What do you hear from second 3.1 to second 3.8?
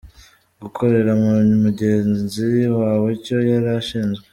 icyo yari